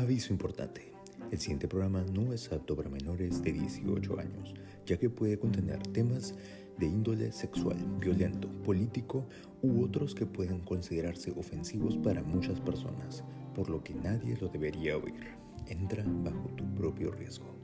[0.00, 0.94] Aviso importante.
[1.30, 4.54] El siguiente programa no es apto para menores de 18 años,
[4.86, 6.34] ya que puede contener temas
[6.78, 9.26] de índole sexual, violento, político
[9.60, 13.24] u otros que pueden considerarse ofensivos para muchas personas,
[13.54, 15.34] por lo que nadie lo debería oír.
[15.66, 17.54] Entra bajo tu propio riesgo.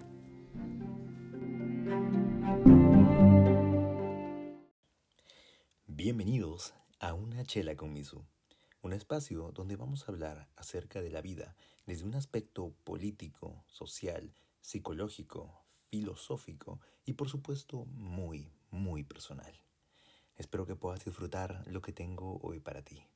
[5.86, 8.26] Bienvenidos a Una Chela con Misu,
[8.82, 14.32] un espacio donde vamos a hablar acerca de la vida desde un aspecto político, social,
[14.60, 19.60] psicológico, filosófico y por supuesto muy, muy personal.
[20.36, 23.06] Espero que puedas disfrutar lo que tengo hoy para ti.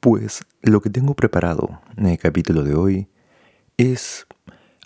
[0.00, 3.08] Pues lo que tengo preparado en el capítulo de hoy
[3.76, 4.26] es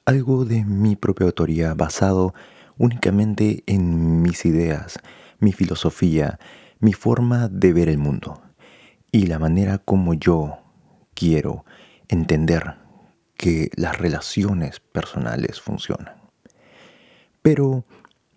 [0.04, 2.34] algo de mi propia autoría basado
[2.78, 4.98] únicamente en mis ideas,
[5.38, 6.38] mi filosofía,
[6.78, 8.42] mi forma de ver el mundo
[9.12, 10.59] y la manera como yo
[11.14, 11.64] quiero
[12.09, 12.76] entender
[13.37, 16.14] que las relaciones personales funcionan.
[17.42, 17.84] Pero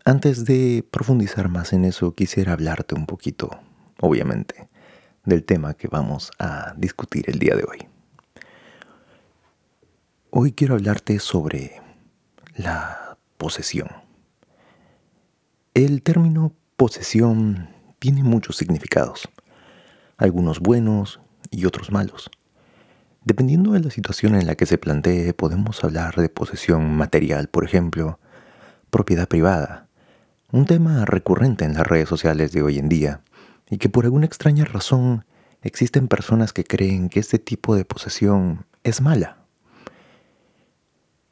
[0.06, 3.50] antes de profundizar más en eso, quisiera hablarte un poquito,
[4.02, 4.68] obviamente,
[5.26, 7.88] del tema que vamos a discutir el día de hoy.
[10.32, 11.82] Hoy quiero hablarte sobre
[12.56, 13.90] la posesión.
[15.74, 17.70] El término posesión
[18.00, 19.30] tiene muchos significados,
[20.18, 21.20] algunos buenos
[21.52, 22.32] y otros malos.
[23.26, 27.66] Dependiendo de la situación en la que se plantee, podemos hablar de posesión material, por
[27.66, 28.20] ejemplo,
[28.90, 29.88] propiedad privada,
[30.52, 33.22] un tema recurrente en las redes sociales de hoy en día,
[33.70, 35.26] y que por alguna extraña razón
[35.62, 39.38] existen personas que creen que este tipo de posesión es mala.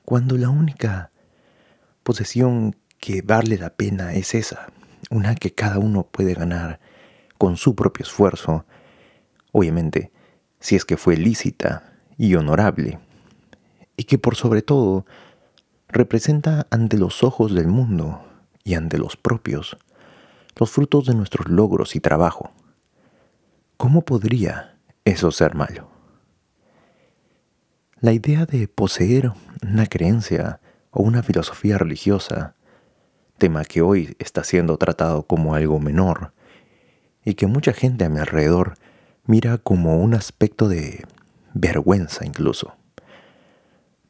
[0.04, 1.10] Cuando la única
[2.04, 4.68] posesión que vale la pena es esa,
[5.10, 6.80] una que cada uno puede ganar
[7.38, 8.66] con su propio esfuerzo,
[9.52, 10.12] obviamente,
[10.60, 13.00] si es que fue lícita y honorable,
[13.96, 15.06] y que por sobre todo
[15.88, 18.24] representa ante los ojos del mundo
[18.64, 19.78] y ante los propios
[20.60, 22.52] los frutos de nuestros logros y trabajo.
[23.78, 25.90] ¿Cómo podría eso ser malo?
[28.00, 29.32] La idea de poseer
[29.62, 30.60] una creencia
[30.92, 32.56] o una filosofía religiosa,
[33.38, 36.34] tema que hoy está siendo tratado como algo menor
[37.24, 38.76] y que mucha gente a mi alrededor
[39.26, 41.06] mira como un aspecto de
[41.54, 42.76] vergüenza incluso.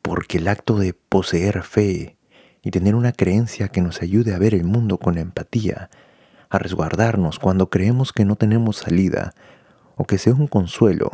[0.01, 2.17] Porque el acto de poseer fe
[2.61, 5.89] y tener una creencia que nos ayude a ver el mundo con empatía,
[6.49, 9.33] a resguardarnos cuando creemos que no tenemos salida,
[9.95, 11.11] o que sea un consuelo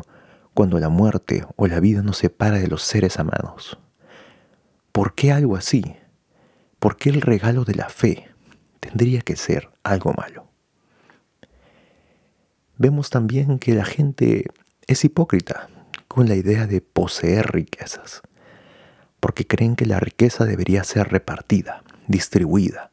[0.54, 3.80] cuando la muerte o la vida nos separa de los seres amados.
[4.92, 5.96] ¿Por qué algo así?
[6.84, 8.28] ¿Por qué el regalo de la fe
[8.82, 10.50] tendría que ser algo malo?
[12.78, 14.48] Vemos también que la gente
[14.86, 15.70] es hipócrita
[16.10, 18.22] con la idea de poseer riquezas,
[19.22, 22.92] porque creen que la riqueza debería ser repartida, distribuida.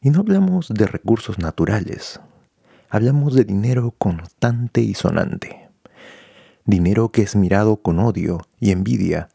[0.00, 2.18] Y no hablamos de recursos naturales,
[2.88, 5.70] hablamos de dinero constante y sonante,
[6.64, 9.28] dinero que es mirado con odio y envidia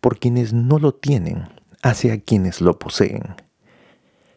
[0.00, 3.36] por quienes no lo tienen hacia quienes lo poseen,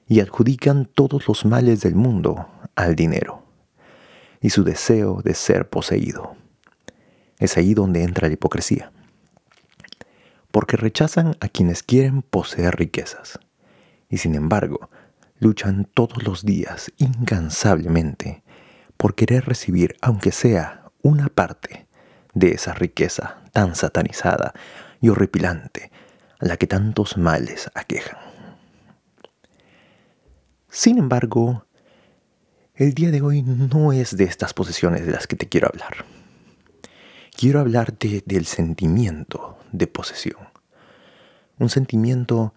[0.07, 3.43] y adjudican todos los males del mundo al dinero
[4.41, 6.35] y su deseo de ser poseído.
[7.39, 8.91] Es ahí donde entra la hipocresía.
[10.51, 13.39] Porque rechazan a quienes quieren poseer riquezas
[14.09, 14.89] y sin embargo
[15.39, 18.43] luchan todos los días incansablemente
[18.97, 21.87] por querer recibir, aunque sea una parte
[22.33, 24.53] de esa riqueza tan satanizada
[25.01, 25.91] y horripilante
[26.43, 28.17] la que tantos males aquejan.
[30.69, 31.65] Sin embargo,
[32.75, 36.05] el día de hoy no es de estas posesiones de las que te quiero hablar.
[37.35, 40.49] Quiero hablarte del sentimiento de posesión.
[41.59, 42.53] Un sentimiento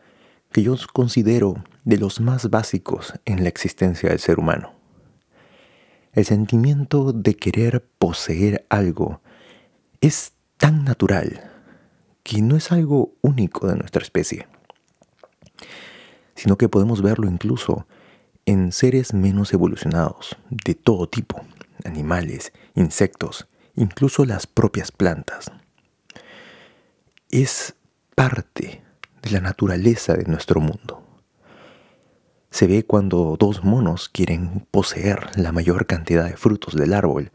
[0.52, 4.72] que yo considero de los más básicos en la existencia del ser humano.
[6.12, 9.20] El sentimiento de querer poseer algo
[10.00, 11.45] es tan natural
[12.26, 14.48] que no es algo único de nuestra especie,
[16.34, 17.86] sino que podemos verlo incluso
[18.46, 21.40] en seres menos evolucionados, de todo tipo,
[21.84, 23.46] animales, insectos,
[23.76, 25.52] incluso las propias plantas.
[27.30, 27.76] Es
[28.16, 28.82] parte
[29.22, 31.04] de la naturaleza de nuestro mundo.
[32.50, 37.30] Se ve cuando dos monos quieren poseer la mayor cantidad de frutos del árbol,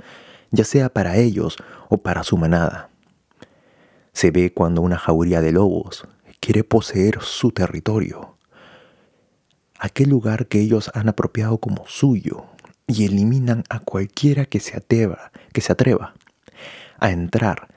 [0.49, 1.55] ya sea para ellos
[1.87, 2.90] o para su manada.
[4.13, 6.07] Se ve cuando una jauría de lobos
[6.39, 8.37] quiere poseer su territorio
[9.81, 12.45] aquel lugar que ellos han apropiado como suyo
[12.85, 16.13] y eliminan a cualquiera que se atreva, que se atreva
[16.99, 17.67] a entrar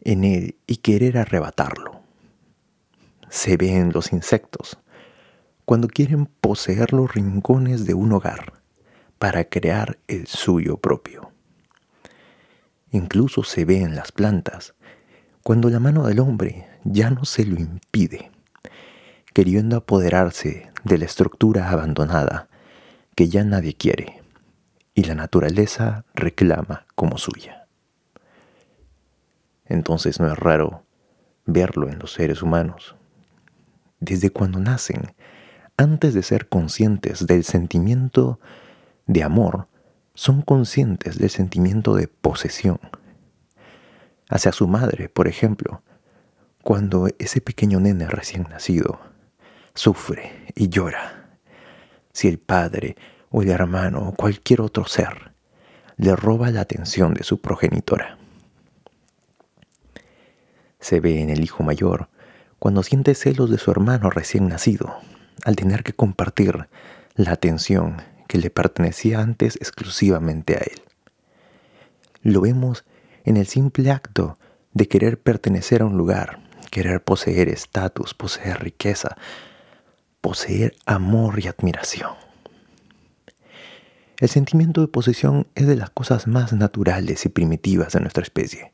[0.00, 2.00] en él y querer arrebatarlo.
[3.28, 4.78] Se ve en los insectos,
[5.66, 8.54] cuando quieren poseer los rincones de un hogar
[9.18, 11.30] para crear el suyo propio.
[12.90, 14.74] Incluso se ve en las plantas,
[15.44, 18.30] cuando la mano del hombre ya no se lo impide,
[19.34, 22.48] queriendo apoderarse de la estructura abandonada
[23.14, 24.22] que ya nadie quiere
[24.94, 27.66] y la naturaleza reclama como suya.
[29.66, 30.82] Entonces no es raro
[31.44, 32.96] verlo en los seres humanos.
[34.00, 35.14] Desde cuando nacen,
[35.76, 38.40] antes de ser conscientes del sentimiento
[39.06, 39.68] de amor,
[40.14, 42.80] son conscientes del sentimiento de posesión.
[44.28, 45.82] Hacia su madre, por ejemplo,
[46.62, 49.00] cuando ese pequeño nene recién nacido
[49.74, 51.38] sufre y llora.
[52.12, 52.96] Si el padre
[53.30, 55.32] o el hermano o cualquier otro ser
[55.96, 58.18] le roba la atención de su progenitora.
[60.80, 62.08] Se ve en el hijo mayor
[62.58, 64.96] cuando siente celos de su hermano recién nacido
[65.44, 66.68] al tener que compartir
[67.14, 70.82] la atención que le pertenecía antes exclusivamente a él.
[72.22, 72.84] Lo vemos
[73.24, 74.38] en el simple acto
[74.72, 76.40] de querer pertenecer a un lugar,
[76.70, 79.16] querer poseer estatus, poseer riqueza,
[80.20, 82.12] poseer amor y admiración.
[84.18, 88.72] El sentimiento de posesión es de las cosas más naturales y primitivas de nuestra especie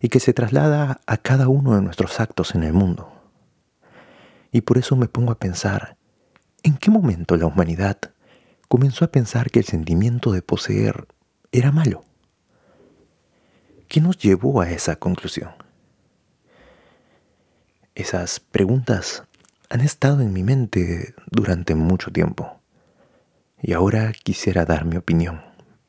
[0.00, 3.12] y que se traslada a cada uno de nuestros actos en el mundo.
[4.52, 5.96] Y por eso me pongo a pensar,
[6.62, 7.98] ¿en qué momento la humanidad
[8.68, 11.08] comenzó a pensar que el sentimiento de poseer
[11.52, 12.04] era malo?
[13.88, 15.50] ¿Qué nos llevó a esa conclusión?
[17.94, 19.24] Esas preguntas
[19.70, 22.60] han estado en mi mente durante mucho tiempo.
[23.62, 25.40] Y ahora quisiera dar mi opinión,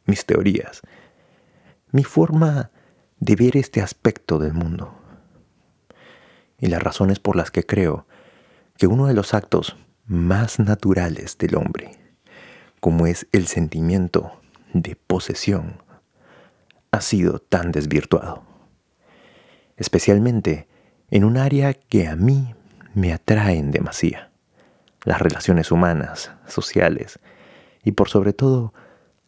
[0.05, 0.79] mis teorías,
[1.91, 2.71] mi forma
[3.19, 4.97] de ver este aspecto del mundo.
[6.57, 8.07] Y las razones por las que creo
[8.77, 9.75] que uno de los actos
[10.05, 11.91] más naturales del hombre,
[12.79, 14.39] como es el sentimiento
[14.73, 15.88] de posesión,
[16.91, 18.43] ha sido tan desvirtuado.
[19.77, 20.67] Especialmente
[21.11, 22.53] en un área que a mí
[22.93, 24.27] me atraen demasiado,
[25.03, 27.19] las relaciones humanas, sociales
[27.83, 28.73] y por sobre todo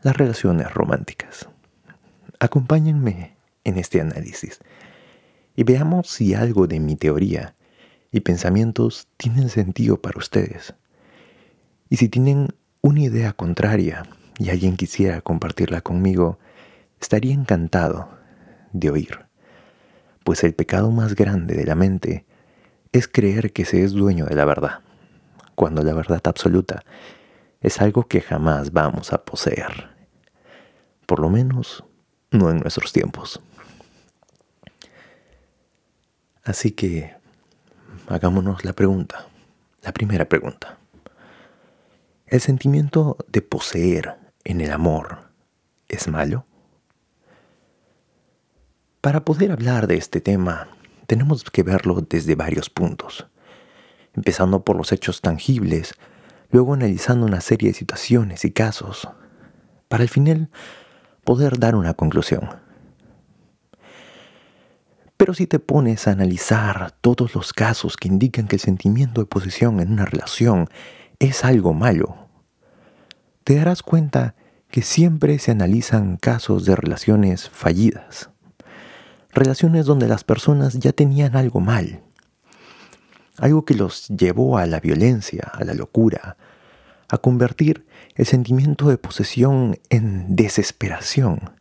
[0.02, 1.48] las relaciones románticas.
[2.40, 4.60] Acompáñenme en este análisis
[5.56, 7.56] y veamos si algo de mi teoría
[8.12, 10.74] y pensamientos tienen sentido para ustedes.
[11.90, 12.50] Y si tienen
[12.81, 14.04] una idea contraria
[14.38, 16.40] y alguien quisiera compartirla conmigo,
[17.01, 18.07] estaría encantado
[18.71, 19.25] de oír.
[20.24, 22.25] Pues el pecado más grande de la mente
[22.92, 24.80] es creer que se es dueño de la verdad,
[25.56, 26.83] cuando la verdad absoluta
[27.59, 29.89] es algo que jamás vamos a poseer.
[31.06, 31.83] Por lo menos
[32.31, 33.42] no en nuestros tiempos.
[36.44, 37.13] Así que
[38.07, 39.27] hagámonos la pregunta,
[39.83, 40.77] la primera pregunta.
[42.25, 45.30] ¿El sentimiento de poseer en el amor
[45.88, 46.45] es malo?
[49.01, 50.68] Para poder hablar de este tema,
[51.07, 53.25] tenemos que verlo desde varios puntos,
[54.13, 55.95] empezando por los hechos tangibles,
[56.51, 59.09] luego analizando una serie de situaciones y casos,
[59.88, 60.51] para al final
[61.24, 62.48] poder dar una conclusión.
[65.17, 69.25] Pero si te pones a analizar todos los casos que indican que el sentimiento de
[69.25, 70.67] posesión en una relación
[71.17, 72.27] es algo malo,
[73.46, 74.36] te darás cuenta
[74.70, 78.30] que siempre se analizan casos de relaciones fallidas.
[79.33, 82.01] Relaciones donde las personas ya tenían algo mal.
[83.38, 86.38] Algo que los llevó a la violencia, a la locura,
[87.07, 87.85] a convertir
[88.15, 91.51] el sentimiento de posesión en desesperación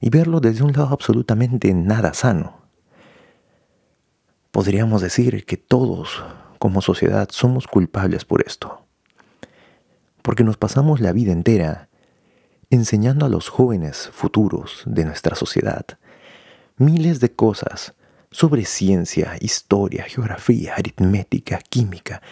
[0.00, 2.62] y verlo desde un lado absolutamente nada sano.
[4.50, 6.22] Podríamos decir que todos,
[6.58, 8.84] como sociedad, somos culpables por esto.
[10.22, 11.88] Porque nos pasamos la vida entera
[12.70, 15.84] enseñando a los jóvenes futuros de nuestra sociedad
[16.84, 17.94] miles de cosas
[18.30, 22.22] sobre ciencia, historia, geografía, aritmética, química,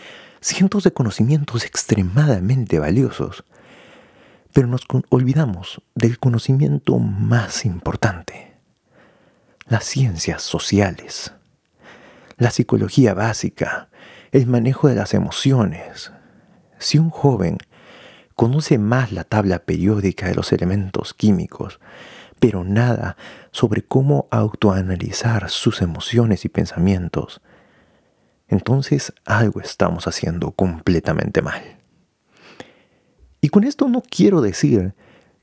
[0.40, 3.44] cientos de conocimientos extremadamente valiosos.
[4.52, 8.54] Pero nos olvidamos del conocimiento más importante,
[9.68, 11.32] las ciencias sociales
[12.40, 13.90] la psicología básica,
[14.32, 16.10] el manejo de las emociones.
[16.78, 17.58] Si un joven
[18.34, 21.80] conoce más la tabla periódica de los elementos químicos,
[22.40, 23.16] pero nada
[23.52, 27.40] sobre cómo autoanalizar sus emociones y pensamientos,
[28.48, 31.62] entonces algo estamos haciendo completamente mal.
[33.40, 34.94] Y con esto no quiero decir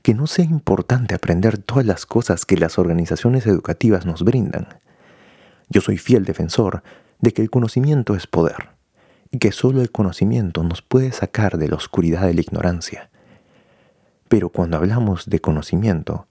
[0.02, 4.80] que no sea importante aprender todas las cosas que las organizaciones educativas nos brindan
[5.68, 6.82] Yo soy fiel defensor
[7.20, 8.70] de que el conocimiento es poder
[9.30, 13.10] y que solo el conocimiento nos puede sacar de la oscuridad de la ignorancia.
[14.28, 16.27] Pero cuando hablamos de conocimiento,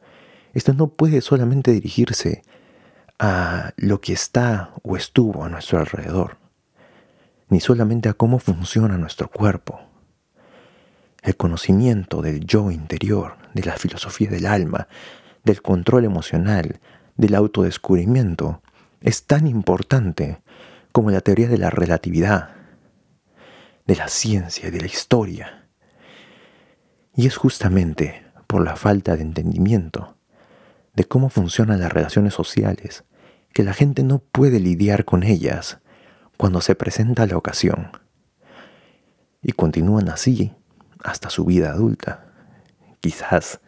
[0.53, 2.41] esto no puede solamente dirigirse
[3.19, 6.37] a lo que está o estuvo a nuestro alrededor,
[7.49, 9.79] ni solamente a cómo funciona nuestro cuerpo.
[11.23, 14.87] El conocimiento del yo interior, de la filosofía del alma,
[15.43, 16.79] del control emocional,
[17.15, 18.61] del autodescubrimiento,
[19.01, 20.41] es tan importante
[20.91, 22.49] como la teoría de la relatividad,
[23.85, 25.67] de la ciencia y de la historia.
[27.15, 30.16] Y es justamente por la falta de entendimiento
[30.97, 33.03] de cómo funcionan las relaciones sociales
[33.53, 35.77] que la gente no puede lidiar con ellas
[36.37, 37.91] cuando se presenta la ocasión.
[39.43, 40.55] Y continúan así
[41.03, 42.25] hasta su vida adulta,
[42.99, 43.61] quizás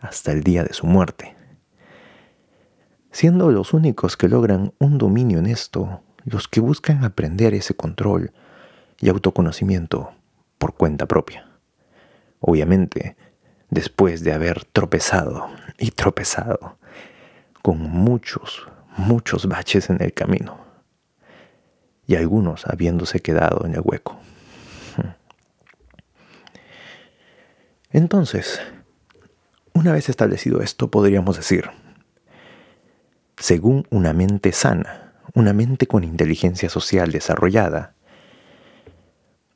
[0.00, 1.36] hasta el día de su muerte.
[3.12, 8.32] Siendo los únicos que logran un dominio en esto, los que buscan aprender ese control
[9.00, 10.12] y autoconocimiento
[10.58, 11.48] por cuenta propia.
[12.40, 13.16] Obviamente,
[13.74, 16.78] después de haber tropezado y tropezado
[17.60, 20.58] con muchos, muchos baches en el camino
[22.06, 24.16] y algunos habiéndose quedado en el hueco.
[27.90, 28.60] Entonces,
[29.72, 31.68] una vez establecido esto, podríamos decir,
[33.36, 37.94] según una mente sana, una mente con inteligencia social desarrollada,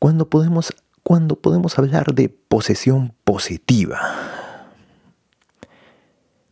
[0.00, 0.74] cuando podemos,
[1.08, 3.98] cuando podemos hablar de posesión positiva,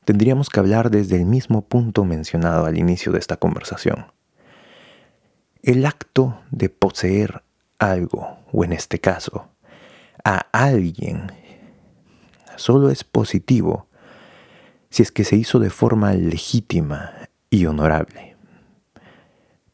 [0.06, 4.06] tendríamos que hablar desde el mismo punto mencionado al inicio de esta conversación.
[5.62, 7.42] El acto de poseer
[7.78, 9.50] algo, o en este caso,
[10.24, 11.30] a alguien
[12.56, 13.88] solo es positivo
[14.88, 18.36] si es que se hizo de forma legítima y honorable.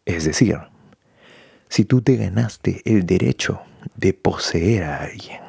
[0.07, 0.59] Es decir,
[1.69, 3.63] si tú te ganaste el derecho
[3.95, 5.41] de poseer a alguien.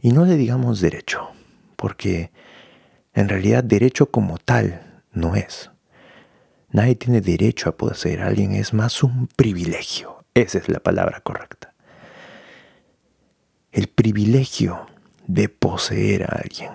[0.00, 1.30] Y no le digamos derecho,
[1.76, 2.30] porque
[3.14, 5.70] en realidad derecho como tal no es.
[6.70, 10.24] Nadie tiene derecho a poseer a alguien, es más un privilegio.
[10.34, 11.74] Esa es la palabra correcta.
[13.72, 14.86] El privilegio
[15.26, 16.72] de poseer a alguien.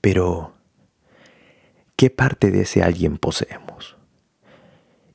[0.00, 0.54] Pero,
[1.96, 3.96] ¿qué parte de ese alguien poseemos?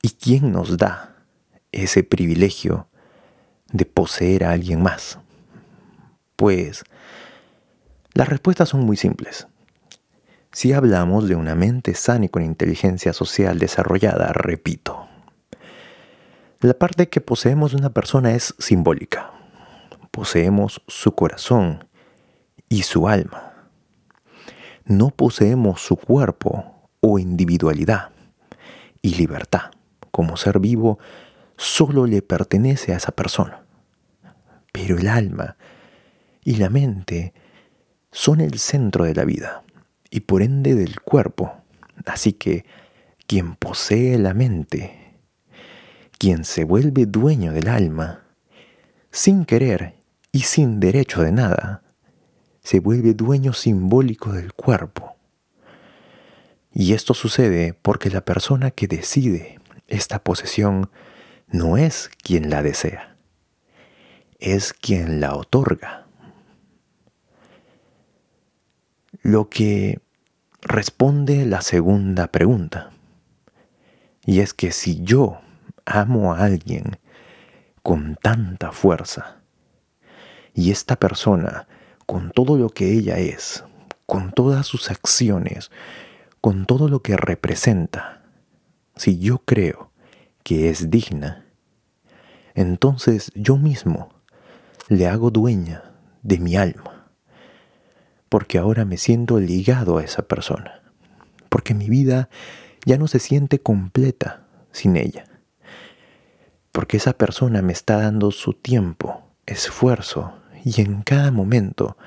[0.02, 1.16] ¿Y quién nos da
[1.72, 2.89] ese privilegio
[3.72, 5.20] de poseer a alguien más?
[6.36, 6.84] Pues,
[8.14, 9.48] las respuestas son muy simples.
[10.52, 15.08] Si hablamos de una mente sana y con inteligencia social desarrollada, repito,
[16.62, 19.34] la parte que poseemos de una persona es simbólica
[20.12, 21.88] poseemos su corazón
[22.68, 23.54] y su alma.
[24.84, 28.10] No poseemos su cuerpo o individualidad
[29.02, 29.72] y libertad.
[30.12, 31.00] Como ser vivo
[31.60, 33.66] solo le pertenece a esa persona.
[34.72, 35.58] Pero el alma
[36.42, 37.34] y la mente
[38.14, 39.64] son el centro de la vida
[40.10, 41.52] y por ende del cuerpo.
[42.06, 42.64] Así que
[43.28, 45.18] quien posee la mente,
[46.18, 48.24] quien se vuelve dueño del alma,
[49.12, 49.96] sin querer
[50.32, 51.84] y sin derecho de nada,
[52.64, 55.18] se vuelve dueño simbólico del cuerpo.
[56.72, 60.90] Y esto sucede porque la persona que decide esta posesión
[61.52, 63.16] no es quien la desea,
[64.40, 66.06] es quien la otorga.
[69.22, 70.00] Lo que
[70.62, 72.92] responde la segunda pregunta,
[74.26, 75.42] y es que si yo
[75.86, 77.00] amo a alguien
[77.82, 79.42] con tanta fuerza,
[80.54, 81.68] y esta persona,
[82.06, 83.64] con todo lo que ella es,
[84.06, 85.72] con todas sus acciones,
[86.42, 88.24] con todo lo que representa,
[88.96, 89.89] si yo creo
[90.44, 91.46] que es digna,
[92.56, 94.10] entonces yo mismo
[94.88, 95.84] le hago dueña
[96.24, 97.08] de mi alma,
[98.28, 100.82] porque ahora me siento ligado a esa persona,
[101.50, 102.30] porque mi vida
[102.86, 105.26] ya no se siente completa sin ella,
[106.72, 111.98] porque esa persona me está dando su tiempo, esfuerzo y en cada momento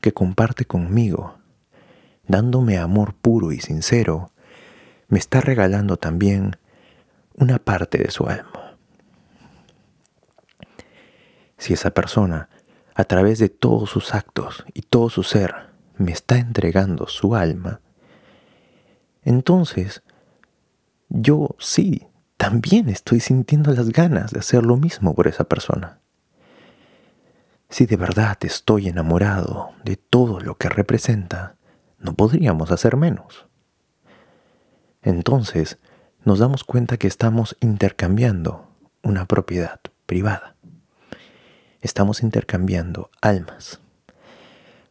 [0.00, 1.38] que comparte conmigo,
[2.26, 4.30] dándome amor puro y sincero,
[5.08, 6.56] me está regalando también
[7.40, 8.76] una parte de su alma.
[11.56, 12.48] Si esa persona,
[12.94, 17.80] a través de todos sus actos y todo su ser, me está entregando su alma,
[19.22, 20.02] entonces
[21.08, 22.06] yo sí,
[22.36, 25.98] también estoy sintiendo las ganas de hacer lo mismo por esa persona.
[27.68, 31.56] Si de verdad estoy enamorado de todo lo que representa,
[31.98, 33.46] no podríamos hacer menos.
[35.02, 35.78] Entonces,
[36.24, 38.68] nos damos cuenta que estamos intercambiando
[39.02, 40.54] una propiedad privada.
[41.80, 43.80] Estamos intercambiando almas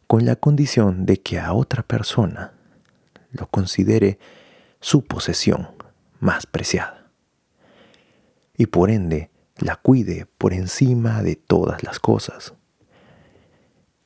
[0.08, 2.52] con la condición de que a otra persona
[3.30, 4.18] lo considere
[4.80, 5.68] su posesión
[6.18, 7.10] más preciada
[8.56, 12.54] y por ende la cuide por encima de todas las cosas.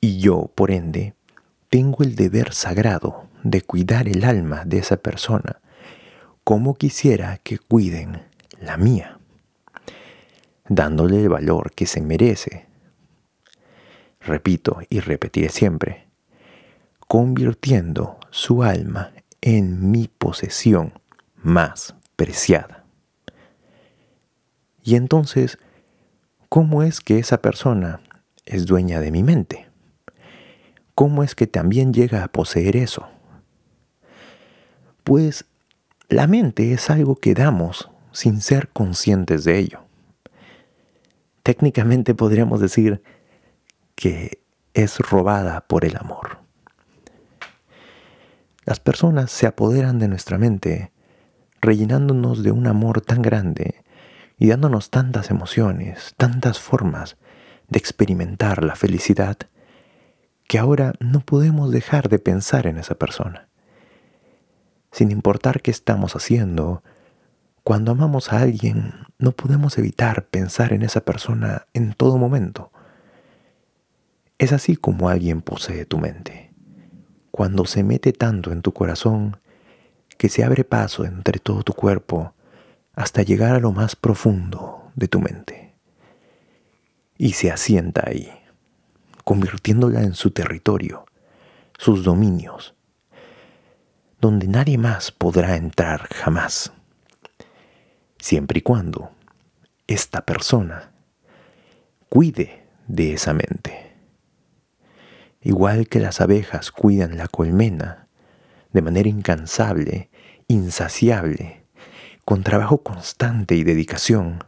[0.00, 1.14] Y yo, por ende,
[1.70, 5.62] tengo el deber sagrado de cuidar el alma de esa persona
[6.44, 8.22] como quisiera que cuiden
[8.60, 9.18] la mía,
[10.68, 12.66] dándole el valor que se merece.
[14.20, 16.06] Repito y repetiré siempre,
[17.08, 20.92] convirtiendo su alma en mi posesión
[21.36, 22.84] más preciada.
[24.82, 25.58] Y entonces,
[26.50, 28.00] ¿cómo es que esa persona
[28.44, 29.68] es dueña de mi mente?
[30.94, 33.08] ¿Cómo es que también llega a poseer eso?
[35.02, 35.46] Pues
[36.08, 39.80] la mente es algo que damos sin ser conscientes de ello.
[41.42, 43.02] Técnicamente podríamos decir
[43.94, 44.42] que
[44.74, 46.38] es robada por el amor.
[48.64, 50.92] Las personas se apoderan de nuestra mente
[51.60, 53.82] rellenándonos de un amor tan grande
[54.38, 57.16] y dándonos tantas emociones, tantas formas
[57.68, 59.38] de experimentar la felicidad,
[60.48, 63.48] que ahora no podemos dejar de pensar en esa persona
[64.94, 66.84] sin importar qué estamos haciendo,
[67.64, 72.70] cuando amamos a alguien, no podemos evitar pensar en esa persona en todo momento.
[74.38, 76.52] Es así como alguien posee tu mente.
[77.32, 79.38] Cuando se mete tanto en tu corazón
[80.16, 82.32] que se abre paso entre todo tu cuerpo
[82.94, 85.74] hasta llegar a lo más profundo de tu mente.
[87.18, 88.30] Y se asienta ahí,
[89.24, 91.04] convirtiéndola en su territorio,
[91.78, 92.73] sus dominios,
[94.24, 96.72] donde nadie más podrá entrar jamás,
[98.18, 99.10] siempre y cuando
[99.86, 100.92] esta persona
[102.08, 103.92] cuide de esa mente.
[105.42, 108.08] Igual que las abejas cuidan la colmena
[108.72, 110.08] de manera incansable,
[110.48, 111.66] insaciable,
[112.24, 114.42] con trabajo constante y dedicación.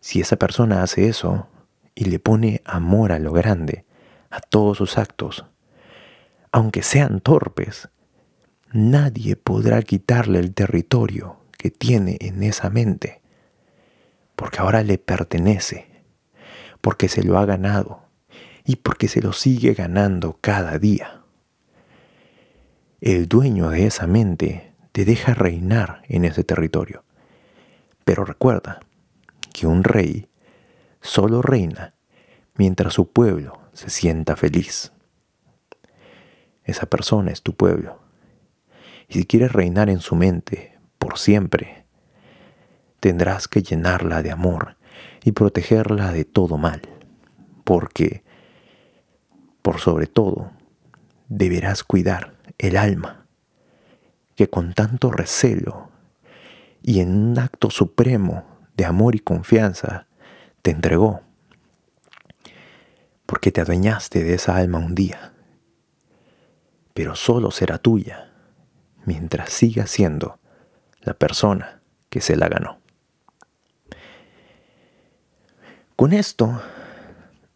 [0.00, 1.48] Si esa persona hace eso
[1.94, 3.86] y le pone amor a lo grande,
[4.28, 5.46] a todos sus actos,
[6.52, 7.88] aunque sean torpes,
[8.74, 13.22] nadie podrá quitarle el territorio que tiene en esa mente,
[14.34, 15.86] porque ahora le pertenece,
[16.80, 18.02] porque se lo ha ganado
[18.64, 21.22] y porque se lo sigue ganando cada día.
[23.00, 27.04] El dueño de esa mente te deja reinar en ese territorio.
[28.04, 28.80] Pero recuerda
[29.52, 30.28] que un rey
[31.00, 31.94] solo reina
[32.56, 34.92] mientras su pueblo se sienta feliz.
[36.64, 38.03] Esa persona es tu pueblo
[39.08, 41.84] y si quieres reinar en su mente por siempre,
[43.00, 44.76] tendrás que llenarla de amor
[45.22, 46.82] y protegerla de todo mal,
[47.64, 48.22] porque,
[49.62, 50.52] por sobre todo,
[51.28, 53.26] deberás cuidar el alma,
[54.36, 55.90] que con tanto recelo
[56.82, 58.44] y en un acto supremo
[58.76, 60.06] de amor y confianza
[60.62, 61.20] te entregó,
[63.26, 65.34] porque te adueñaste de esa alma un día,
[66.94, 68.33] pero solo será tuya
[69.04, 70.38] mientras siga siendo
[71.02, 72.78] la persona que se la ganó.
[75.96, 76.60] Con esto,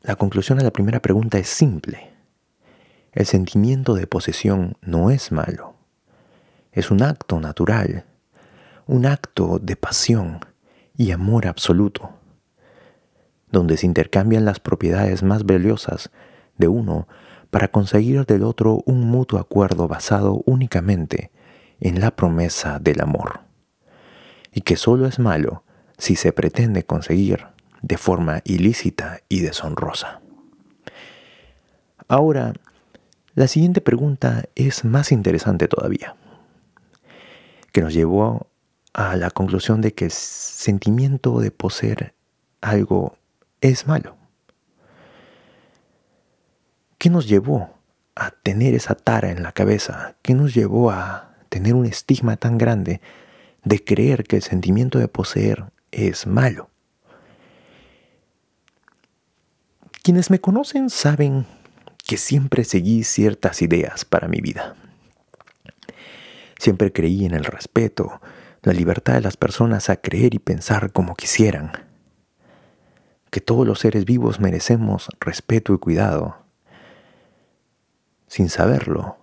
[0.02, 2.10] la conclusión a la primera pregunta es simple.
[3.12, 5.74] El sentimiento de posesión no es malo.
[6.72, 8.04] Es un acto natural,
[8.86, 10.40] un acto de pasión
[10.96, 12.10] y amor absoluto,
[13.50, 16.10] donde se intercambian las propiedades más valiosas
[16.58, 17.08] de uno
[17.50, 21.30] para conseguir del otro un mutuo acuerdo basado únicamente
[21.80, 23.40] en la promesa del amor,
[24.52, 25.64] y que solo es malo
[25.96, 27.46] si se pretende conseguir
[27.82, 30.20] de forma ilícita y deshonrosa.
[32.08, 32.54] Ahora,
[33.34, 36.16] la siguiente pregunta es más interesante todavía,
[37.72, 38.48] que nos llevó
[38.94, 42.14] a la conclusión de que el sentimiento de poseer
[42.60, 43.16] algo
[43.60, 44.16] es malo.
[46.98, 47.70] ¿Qué nos llevó
[48.16, 50.16] a tener esa tara en la cabeza?
[50.22, 53.00] ¿Qué nos llevó a tener un estigma tan grande
[53.64, 56.70] de creer que el sentimiento de poseer es malo.
[60.02, 61.46] Quienes me conocen saben
[62.06, 64.74] que siempre seguí ciertas ideas para mi vida.
[66.58, 68.20] Siempre creí en el respeto,
[68.62, 71.72] la libertad de las personas a creer y pensar como quisieran.
[73.30, 76.38] Que todos los seres vivos merecemos respeto y cuidado.
[78.26, 79.18] Sin saberlo,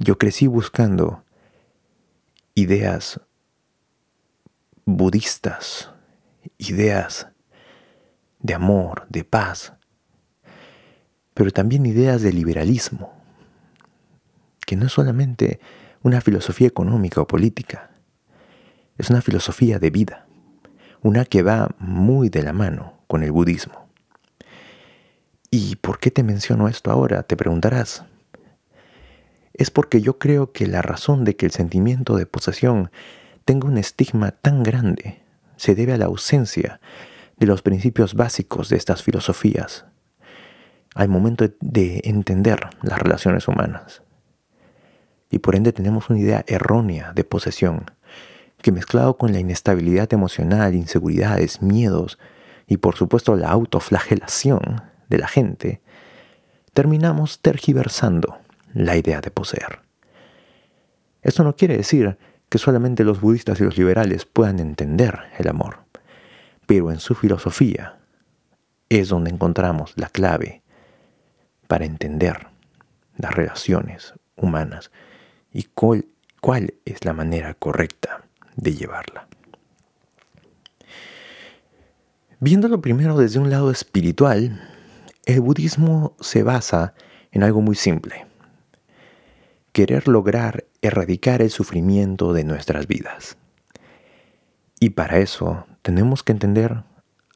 [0.00, 1.22] yo crecí buscando
[2.56, 3.20] ideas
[4.86, 5.90] budistas,
[6.56, 7.28] ideas
[8.40, 9.74] de amor, de paz,
[11.34, 13.12] pero también ideas de liberalismo,
[14.64, 15.60] que no es solamente
[16.02, 17.90] una filosofía económica o política,
[18.96, 20.26] es una filosofía de vida,
[21.02, 23.86] una que va muy de la mano con el budismo.
[25.50, 27.22] ¿Y por qué te menciono esto ahora?
[27.22, 28.02] Te preguntarás.
[29.56, 32.90] Es porque yo creo que la razón de que el sentimiento de posesión
[33.46, 35.22] tenga un estigma tan grande
[35.56, 36.78] se debe a la ausencia
[37.38, 39.86] de los principios básicos de estas filosofías
[40.94, 44.02] al momento de entender las relaciones humanas.
[45.30, 47.90] Y por ende tenemos una idea errónea de posesión,
[48.62, 52.18] que mezclado con la inestabilidad emocional, inseguridades, miedos
[52.66, 55.80] y por supuesto la autoflagelación de la gente,
[56.72, 58.38] terminamos tergiversando
[58.76, 59.80] la idea de poseer.
[61.22, 65.78] Esto no quiere decir que solamente los budistas y los liberales puedan entender el amor,
[66.66, 67.98] pero en su filosofía
[68.88, 70.62] es donde encontramos la clave
[71.66, 72.48] para entender
[73.16, 74.90] las relaciones humanas
[75.52, 76.04] y cuál,
[76.40, 78.24] cuál es la manera correcta
[78.56, 79.26] de llevarla.
[82.38, 84.60] Viéndolo primero desde un lado espiritual,
[85.24, 86.92] el budismo se basa
[87.32, 88.26] en algo muy simple.
[89.76, 93.36] Querer lograr erradicar el sufrimiento de nuestras vidas.
[94.80, 96.82] Y para eso tenemos que entender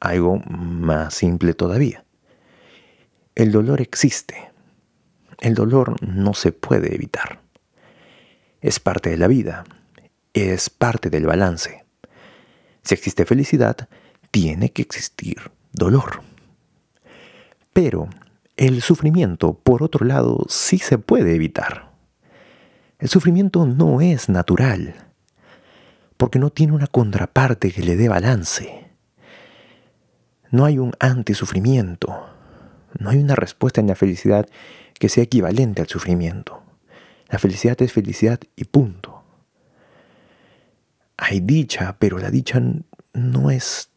[0.00, 2.03] algo más simple todavía.
[3.35, 4.50] El dolor existe.
[5.38, 7.42] El dolor no se puede evitar.
[8.62, 9.64] Es parte de la vida.
[10.33, 11.85] Es parte del balance.
[12.83, 13.87] Si existe felicidad,
[14.31, 16.22] tiene que existir dolor.
[17.74, 18.09] Pero
[18.57, 21.89] el sufrimiento, por otro lado, sí se puede evitar.
[23.01, 24.95] El sufrimiento no es natural,
[26.19, 28.91] porque no tiene una contraparte que le dé balance.
[30.51, 32.29] No hay un antisufrimiento,
[32.99, 34.47] no hay una respuesta en la felicidad
[34.99, 36.63] que sea equivalente al sufrimiento.
[37.31, 39.25] La felicidad es felicidad y punto.
[41.17, 42.61] Hay dicha, pero la dicha
[43.15, 43.89] no es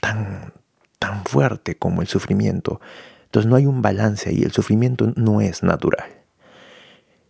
[0.00, 0.54] tan,
[0.98, 2.80] tan fuerte como el sufrimiento.
[3.24, 6.23] Entonces no hay un balance ahí, el sufrimiento no es natural.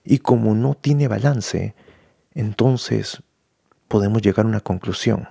[0.05, 1.75] Y como no tiene balance,
[2.35, 3.23] entonces
[3.89, 5.29] podemos llegar a una conclusión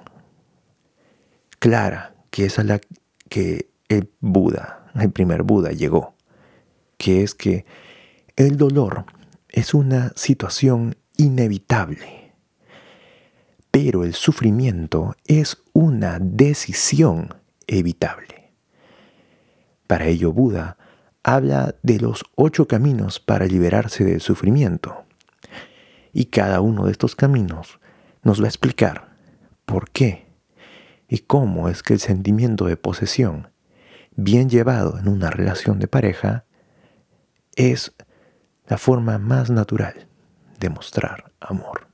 [1.59, 2.81] clara, que es a la
[3.29, 6.15] que el Buda, el primer Buda, llegó,
[6.97, 7.65] que es que
[8.35, 9.05] el dolor
[9.49, 12.33] es una situación inevitable,
[13.69, 17.33] pero el sufrimiento es una decisión
[17.67, 18.51] evitable.
[19.87, 20.77] Para ello Buda
[21.23, 25.05] habla de los ocho caminos para liberarse del sufrimiento.
[26.11, 27.79] Y cada uno de estos caminos
[28.21, 29.15] nos va a explicar
[29.65, 30.27] por qué
[31.07, 33.49] y cómo es que el sentimiento de posesión,
[34.15, 36.45] bien llevado en una relación de pareja,
[37.55, 37.93] es
[38.67, 40.07] la forma más natural
[40.59, 41.87] de mostrar amor.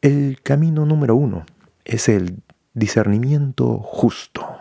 [0.00, 1.46] El camino número uno
[1.84, 2.42] es el
[2.74, 4.51] discernimiento justo.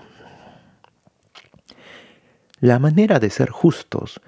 [2.62, 4.22] La manera de ser justos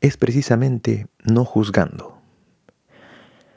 [0.00, 2.20] es precisamente no juzgando.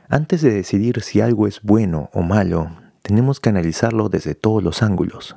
[0.08, 2.70] Antes de decidir si algo es bueno o malo,
[3.02, 5.36] tenemos que analizarlo desde todos los ángulos.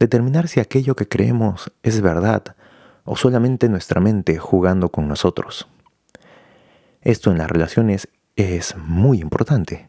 [0.00, 2.56] Determinar si aquello que creemos es verdad
[3.04, 5.68] o solamente nuestra mente jugando con nosotros.
[7.02, 9.88] Esto en las relaciones es muy importante,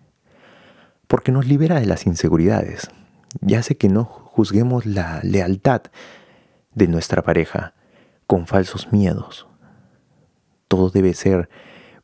[1.08, 2.92] porque nos libera de las inseguridades
[3.42, 5.82] y hace que no juzguemos la lealtad
[6.76, 7.74] de nuestra pareja
[8.28, 9.48] con falsos miedos.
[10.68, 11.50] Todo debe ser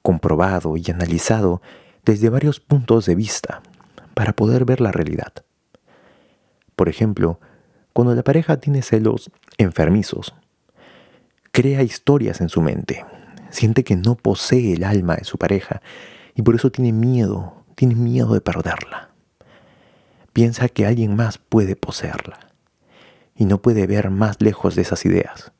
[0.02, 1.62] comprobado y analizado
[2.06, 3.62] desde varios puntos de vista
[4.14, 5.34] para poder ver la realidad.
[6.76, 7.40] Por ejemplo,
[7.92, 10.34] cuando la pareja tiene celos enfermizos,
[11.52, 13.06] crea historias en su mente,
[13.50, 15.82] siente que no posee el alma de su pareja
[16.36, 19.10] y por eso tiene miedo, tiene miedo de perderla.
[20.32, 22.40] Piensa que alguien más puede poseerla
[23.36, 25.54] y no puede ver más lejos de esas ideas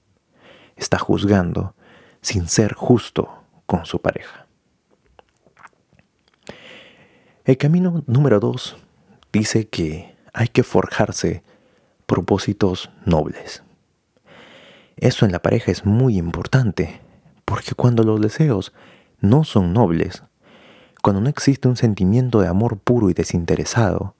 [0.76, 1.76] está juzgando
[2.22, 4.48] sin ser justo con su pareja.
[7.46, 8.78] El camino número dos
[9.32, 11.44] dice que hay que forjarse
[12.06, 13.64] propósitos nobles.
[14.96, 17.02] Eso en la pareja es muy importante,
[17.46, 18.74] porque cuando los deseos
[19.20, 20.24] no son nobles,
[21.02, 24.16] cuando no existe un sentimiento de amor puro y desinteresado,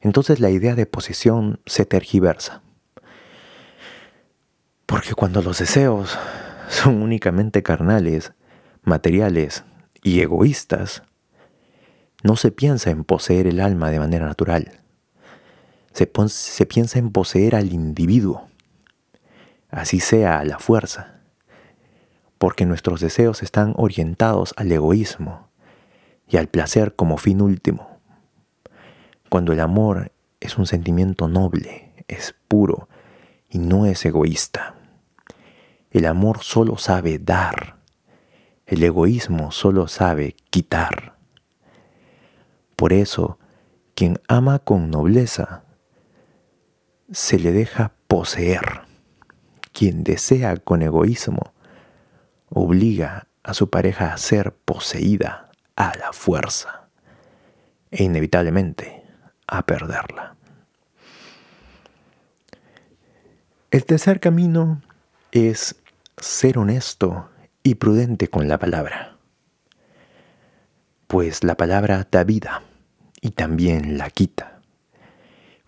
[0.00, 2.62] entonces la idea de posesión se tergiversa.
[4.86, 6.18] Porque cuando los deseos
[6.68, 8.32] son únicamente carnales,
[8.82, 9.64] materiales
[10.02, 11.02] y egoístas,
[12.22, 14.80] no se piensa en poseer el alma de manera natural.
[15.92, 16.06] Se,
[16.66, 18.48] piensa en poseer al individuo,
[19.70, 21.20] así sea a la fuerza,
[22.38, 25.48] porque nuestros deseos están orientados al egoísmo
[26.28, 28.00] y al placer como fin último.
[29.28, 32.88] Cuando el amor es un sentimiento noble, es puro
[33.48, 34.73] y no es egoísta.
[35.94, 37.76] El amor solo sabe dar,
[38.66, 41.16] el egoísmo solo sabe quitar.
[42.74, 43.38] Por eso,
[43.94, 45.62] quien ama con nobleza,
[47.12, 48.82] se le deja poseer.
[49.72, 51.54] Quien desea con egoísmo,
[52.48, 56.88] obliga a su pareja a ser poseída a la fuerza
[57.92, 59.04] e inevitablemente
[59.46, 60.34] a perderla.
[63.70, 64.82] El tercer camino
[65.30, 65.76] es
[66.18, 67.30] ser honesto
[67.62, 69.14] y prudente con la palabra
[71.14, 72.64] pues la palabra da vida
[73.20, 74.60] y también la quita.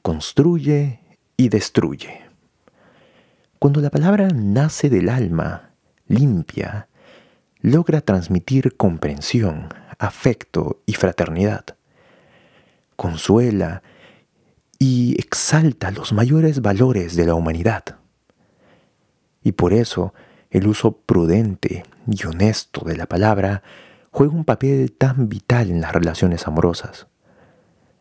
[0.03, 0.99] Construye
[1.37, 2.23] y destruye.
[3.61, 5.71] Cuando la palabra nace del alma,
[6.09, 6.89] limpia,
[7.61, 9.69] logra transmitir comprensión,
[10.01, 11.65] afecto y fraternidad.
[12.97, 13.85] Consuela
[14.81, 17.85] y exalta los mayores valores de la humanidad.
[19.45, 20.13] Y por eso
[20.57, 23.63] el uso prudente y honesto de la palabra
[24.11, 27.09] juega un papel tan vital en las relaciones amorosas,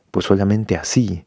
[0.09, 1.25] pues solamente así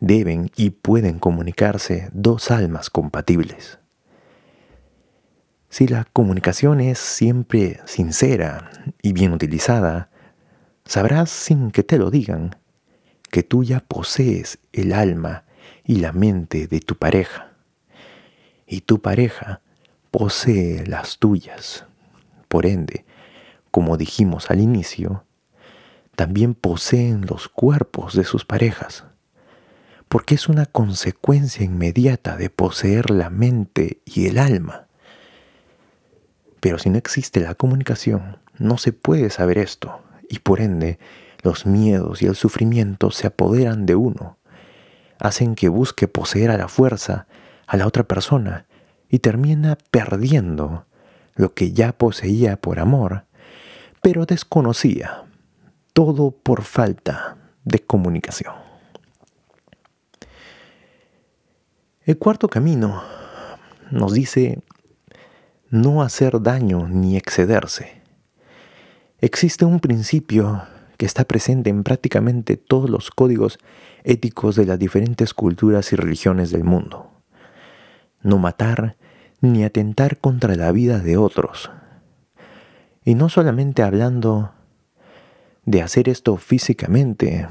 [0.00, 3.78] deben y pueden comunicarse dos almas compatibles.
[5.68, 10.10] Si la comunicación es siempre sincera y bien utilizada,
[10.84, 12.56] sabrás sin que te lo digan
[13.30, 15.44] que tú ya posees el alma
[15.84, 17.52] y la mente de tu pareja,
[18.66, 19.60] y tu pareja
[20.16, 21.86] posee las tuyas.
[22.46, 23.04] Por ende,
[23.72, 25.24] como dijimos al inicio,
[26.14, 29.06] también poseen los cuerpos de sus parejas,
[30.08, 34.86] porque es una consecuencia inmediata de poseer la mente y el alma.
[36.60, 41.00] Pero si no existe la comunicación, no se puede saber esto, y por ende
[41.42, 44.38] los miedos y el sufrimiento se apoderan de uno,
[45.18, 47.26] hacen que busque poseer a la fuerza
[47.66, 48.66] a la otra persona
[49.14, 50.86] y termina perdiendo
[51.36, 53.26] lo que ya poseía por amor
[54.02, 55.22] pero desconocía,
[55.92, 58.54] todo por falta de comunicación.
[62.02, 63.04] El cuarto camino
[63.92, 64.64] nos dice
[65.70, 68.02] no hacer daño ni excederse.
[69.20, 70.64] Existe un principio
[70.96, 73.60] que está presente en prácticamente todos los códigos
[74.02, 77.12] éticos de las diferentes culturas y religiones del mundo.
[78.20, 78.96] No matar
[79.52, 81.70] ni atentar contra la vida de otros,
[83.04, 84.52] y no solamente hablando
[85.64, 87.46] de hacer esto físicamente,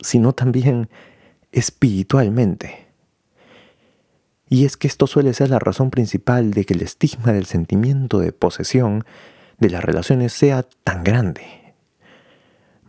[0.00, 0.88] sino también
[1.52, 2.88] espiritualmente.
[4.48, 8.18] Y es que esto suele ser la razón principal de que el estigma del sentimiento
[8.18, 9.04] de posesión
[9.58, 11.74] de las relaciones sea tan grande.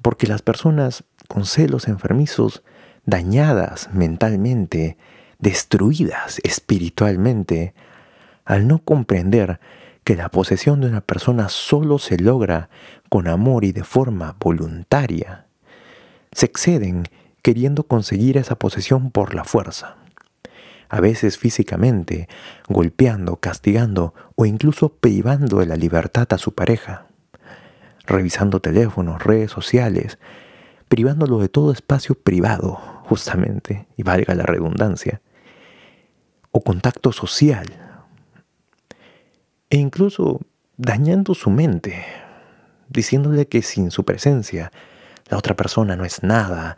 [0.02, 2.64] Porque las personas con celos enfermizos,
[3.06, 4.98] dañadas mentalmente,
[5.40, 7.74] destruidas espiritualmente,
[8.46, 9.60] al no comprender
[10.04, 12.70] que la posesión de una persona solo se logra
[13.10, 15.46] con amor y de forma voluntaria,
[16.32, 17.08] se exceden
[17.42, 19.98] queriendo conseguir esa posesión por la fuerza,
[20.90, 22.28] a veces físicamente,
[22.68, 27.08] golpeando, castigando o incluso privando de la libertad a su pareja,
[28.06, 30.20] revisando teléfonos, redes sociales,
[30.88, 35.22] privándolo de todo espacio privado, justamente, y valga la redundancia,
[36.52, 37.83] o contacto social,
[39.74, 40.40] e incluso
[40.78, 42.06] dañando su mente,
[42.90, 44.72] diciéndole que sin su presencia
[45.30, 46.78] la otra persona no es nada,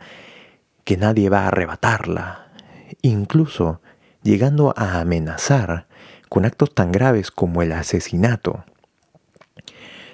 [0.82, 2.46] que nadie va a arrebatarla,
[3.02, 3.82] incluso
[4.22, 5.88] llegando a amenazar
[6.30, 8.64] con actos tan graves como el asesinato.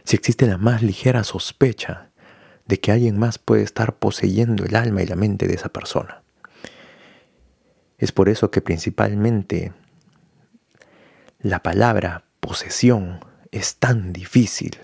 [0.03, 2.11] Si existe la más ligera sospecha
[2.67, 6.25] de que alguien más puede estar poseyendo el alma y la mente de esa persona.
[7.99, 9.73] Es por eso que principalmente
[11.39, 13.21] la palabra posesión
[13.53, 14.77] es tan difícil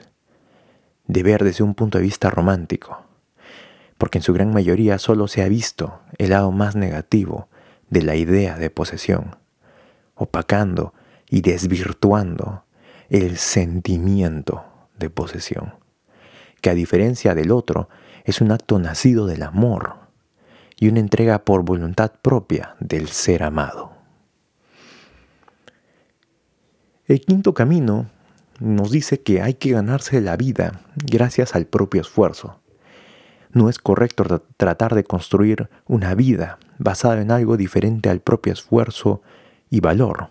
[1.09, 3.03] de ver desde un punto de vista romántico,
[3.99, 7.49] porque en su gran mayoría solo se ha visto el lado más negativo
[7.91, 9.37] de la idea de posesión,
[10.15, 10.95] opacando
[11.29, 12.63] y desvirtuando
[13.09, 14.65] el sentimiento
[14.97, 15.75] de posesión,
[16.61, 17.89] que a diferencia del otro
[18.23, 19.97] es un acto nacido del amor
[20.77, 23.98] y una entrega por voluntad propia del ser amado.
[27.09, 28.11] El quinto camino
[28.61, 32.61] nos dice que hay que ganarse la vida gracias al propio esfuerzo,
[33.53, 34.25] no es correcto
[34.57, 39.23] tratar de construir una vida basada en algo diferente al propio esfuerzo
[39.71, 40.29] y valor.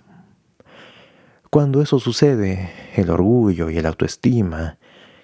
[1.49, 4.77] Cuando eso sucede, el orgullo y el autoestima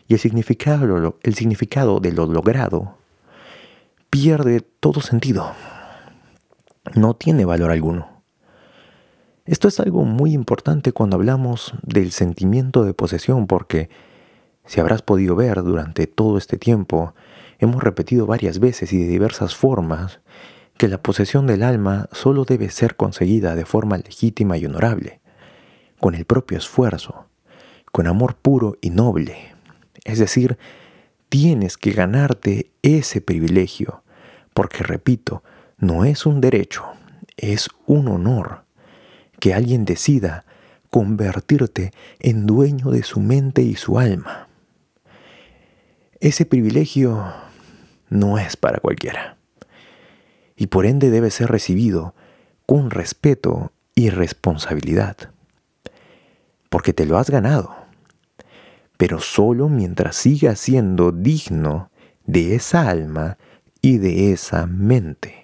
[0.07, 2.97] y el significado, el significado de lo logrado
[4.09, 5.51] pierde todo sentido.
[6.95, 8.12] No tiene valor alguno.
[9.45, 13.89] Esto es algo muy importante cuando hablamos del sentimiento de posesión porque,
[14.65, 17.13] si habrás podido ver durante todo este tiempo,
[17.59, 20.21] hemos repetido varias veces y de diversas formas
[20.77, 25.19] que la posesión del alma solo debe ser conseguida de forma legítima y honorable,
[25.99, 27.25] con el propio esfuerzo,
[27.91, 29.53] con amor puro y noble.
[30.05, 30.57] Es decir,
[31.27, 34.03] tienes que ganarte ese privilegio,
[34.53, 35.43] porque repito,
[35.77, 36.85] no es un derecho,
[37.35, 38.62] es un honor
[39.39, 40.45] que alguien decida
[40.89, 44.47] convertirte en dueño de su mente y su alma.
[46.19, 47.33] Ese privilegio
[48.09, 49.37] no es para cualquiera
[50.55, 52.15] y por ende debe ser recibido
[52.65, 55.17] con respeto y responsabilidad,
[56.69, 57.75] porque te lo has ganado,
[58.97, 61.91] pero solo mientras sigas siendo digno
[62.25, 63.37] de esa alma
[63.81, 65.42] y de esa mente.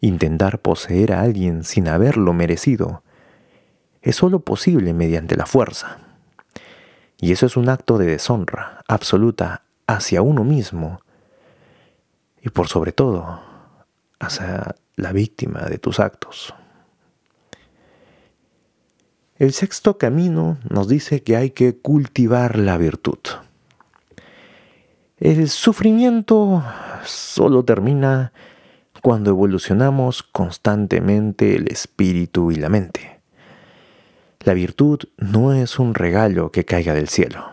[0.00, 3.02] Intentar poseer a alguien sin haberlo merecido
[4.02, 5.98] es solo posible mediante la fuerza.
[7.20, 11.00] Y eso es un acto de deshonra absoluta hacia uno mismo
[12.40, 13.40] y por sobre todo
[14.20, 16.54] hacia la víctima de tus actos.
[19.36, 23.18] El sexto camino nos dice que hay que cultivar la virtud.
[25.18, 26.64] El sufrimiento
[27.04, 28.32] solo termina
[29.02, 33.20] cuando evolucionamos constantemente el espíritu y la mente.
[34.40, 37.50] La virtud no es un regalo que caiga del cielo.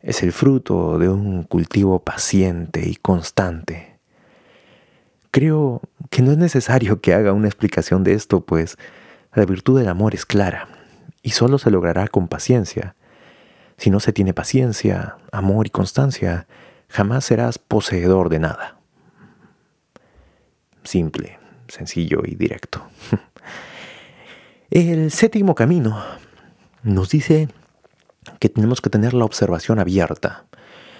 [0.00, 3.98] Es el fruto de un cultivo paciente y constante.
[5.30, 8.78] Creo que no es necesario que haga una explicación de esto, pues
[9.34, 10.68] la virtud del amor es clara
[11.22, 12.94] y solo se logrará con paciencia.
[13.76, 16.46] Si no se tiene paciencia, amor y constancia,
[16.88, 18.75] jamás serás poseedor de nada
[20.86, 22.86] simple, sencillo y directo.
[24.70, 26.02] El séptimo camino
[26.82, 27.48] nos dice
[28.40, 30.46] que tenemos que tener la observación abierta.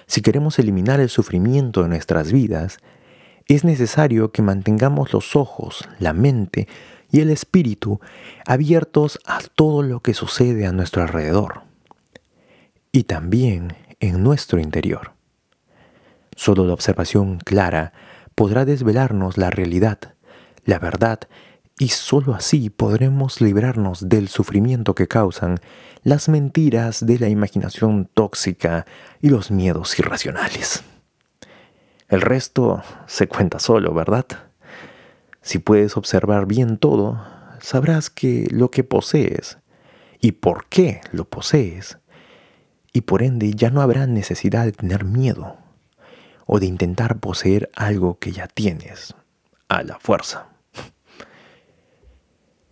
[0.05, 2.79] Si queremos eliminar el sufrimiento de nuestras vidas,
[3.47, 6.67] es necesario que mantengamos los ojos, la mente
[7.11, 7.99] y el espíritu
[8.45, 11.61] abiertos a todo lo que sucede a nuestro alrededor
[12.91, 15.13] y también en nuestro interior.
[16.35, 17.93] Solo la observación clara
[18.37, 19.97] podrá desvelarnos la realidad,
[20.63, 21.21] la verdad,
[21.79, 25.59] y sólo así podremos librarnos del sufrimiento que causan
[26.03, 28.85] las mentiras de la imaginación tóxica
[29.21, 30.83] y los miedos irracionales.
[32.09, 34.27] El resto se cuenta solo, ¿verdad?
[35.41, 37.19] Si puedes observar bien todo,
[37.59, 39.57] sabrás que lo que posees
[40.21, 41.97] y por qué lo posees,
[42.93, 45.57] y por ende ya no habrá necesidad de tener miedo
[46.47, 49.13] o de intentar poseer algo que ya tienes
[49.67, 50.47] a la fuerza.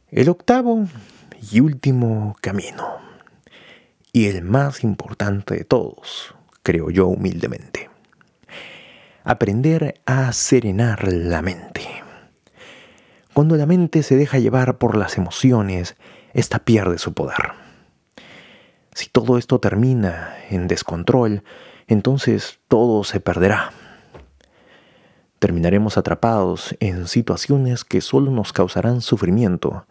[0.10, 0.88] El octavo
[1.52, 2.98] y último camino,
[4.14, 6.34] y el más importante de todos,
[6.64, 7.90] creo yo humildemente,
[9.26, 11.82] aprender a serenar la mente.
[13.34, 15.98] Cuando la mente se deja llevar por las emociones,
[16.34, 17.52] ésta pierde su poder.
[18.94, 21.44] Si todo esto termina en descontrol,
[21.88, 23.72] entonces todo se perderá.
[25.40, 29.86] Terminaremos atrapados en situaciones que solo nos causarán sufrimiento,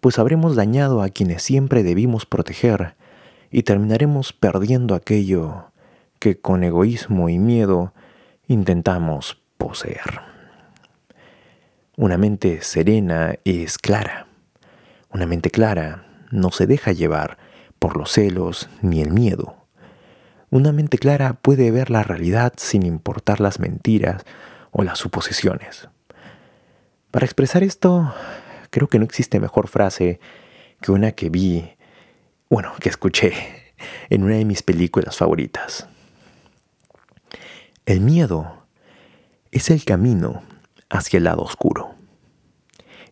[0.00, 2.94] pues habremos dañado a quienes siempre debimos proteger
[3.50, 5.72] y terminaremos perdiendo aquello
[6.18, 7.92] que con egoísmo y miedo
[8.46, 10.20] intentamos poseer.
[11.96, 14.26] Una mente serena es clara.
[15.10, 17.38] Una mente clara no se deja llevar
[17.78, 19.65] por los celos ni el miedo.
[20.56, 24.24] Una mente clara puede ver la realidad sin importar las mentiras
[24.70, 25.90] o las suposiciones.
[27.10, 28.14] Para expresar esto,
[28.70, 30.18] creo que no existe mejor frase
[30.80, 31.76] que una que vi,
[32.48, 33.34] bueno, que escuché
[34.08, 35.88] en una de mis películas favoritas.
[37.84, 38.66] El miedo
[39.50, 40.42] es el camino
[40.88, 41.96] hacia el lado oscuro.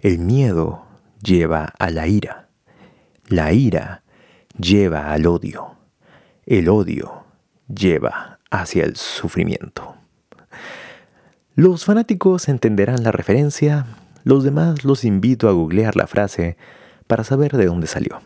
[0.01, 0.86] El miedo
[1.22, 2.49] lleva a la ira.
[3.26, 4.03] La ira
[4.59, 5.76] lleva al odio.
[6.47, 7.24] El odio
[7.75, 9.97] lleva hacia el sufrimiento.
[11.55, 13.87] Los fanáticos entenderán la referencia,
[14.25, 16.57] los demás los invito a googlear la frase
[17.07, 18.20] para saber de dónde salió.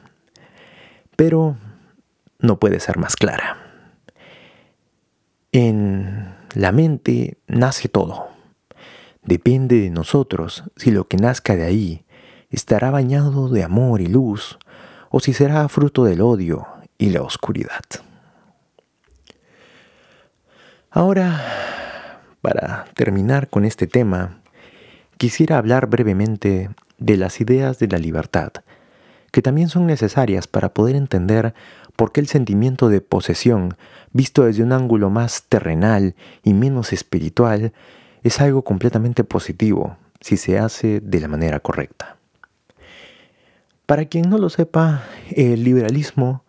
[1.16, 1.56] Pero
[2.38, 3.58] no puede ser más clara.
[5.52, 8.28] En la mente nace todo.
[9.22, 12.04] Depende de nosotros si lo que nazca de ahí
[12.50, 14.58] estará bañado de amor y luz
[15.10, 17.84] o si será fruto del odio y la oscuridad.
[20.90, 24.40] Ahora, para terminar con este tema,
[25.18, 28.52] quisiera hablar brevemente de las ideas de la libertad,
[29.30, 31.52] que también son necesarias para poder entender
[31.94, 33.76] por qué el sentimiento de posesión,
[34.12, 37.74] visto desde un ángulo más terrenal y menos espiritual,
[38.22, 42.16] es algo completamente positivo si se hace de la manera correcta.
[43.84, 46.44] Para quien no lo sepa, el liberalismo,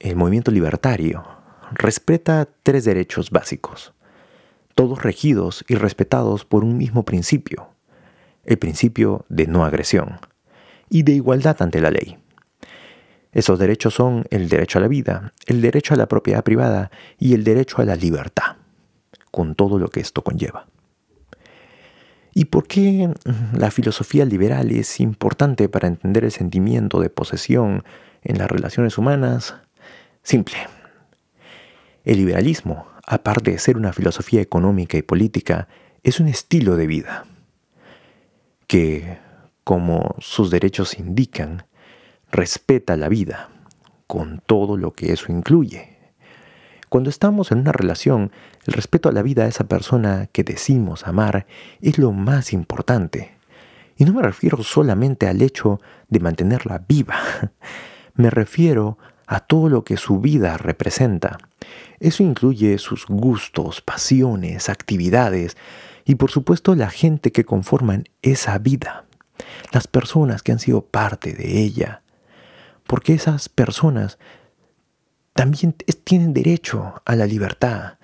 [0.00, 1.31] el movimiento libertario,
[1.74, 3.92] respeta tres derechos básicos,
[4.74, 7.68] todos regidos y respetados por un mismo principio,
[8.44, 10.18] el principio de no agresión
[10.88, 12.18] y de igualdad ante la ley.
[13.32, 17.32] Esos derechos son el derecho a la vida, el derecho a la propiedad privada y
[17.34, 18.56] el derecho a la libertad,
[19.30, 20.66] con todo lo que esto conlleva.
[22.34, 23.12] ¿Y por qué
[23.54, 27.84] la filosofía liberal es importante para entender el sentimiento de posesión
[28.22, 29.54] en las relaciones humanas?
[30.22, 30.56] Simple.
[32.04, 35.68] El liberalismo, aparte de ser una filosofía económica y política,
[36.02, 37.26] es un estilo de vida
[38.66, 39.18] que,
[39.64, 41.64] como sus derechos indican,
[42.30, 43.50] respeta la vida,
[44.06, 45.98] con todo lo que eso incluye.
[46.88, 48.32] Cuando estamos en una relación,
[48.66, 51.46] el respeto a la vida de esa persona que decimos amar
[51.80, 53.36] es lo más importante.
[53.96, 57.20] Y no me refiero solamente al hecho de mantenerla viva,
[58.14, 58.98] me refiero
[59.32, 61.38] a todo lo que su vida representa.
[62.00, 65.56] Eso incluye sus gustos, pasiones, actividades
[66.04, 69.06] y por supuesto la gente que conforman esa vida,
[69.72, 72.02] las personas que han sido parte de ella,
[72.86, 74.18] porque esas personas
[75.32, 75.74] también
[76.04, 77.94] tienen derecho a la libertad.